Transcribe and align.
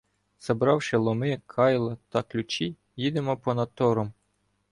Забравши 0.39 0.97
ломи, 0.97 1.41
кайла 1.47 1.97
та 2.09 2.23
ключі, 2.23 2.75
їдемо 2.95 3.37
понад 3.37 3.73
тором. 3.73 4.13